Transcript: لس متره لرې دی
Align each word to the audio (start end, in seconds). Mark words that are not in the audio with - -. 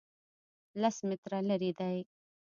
لس 0.81 0.97
متره 1.09 1.39
لرې 1.49 1.71
دی 1.79 1.97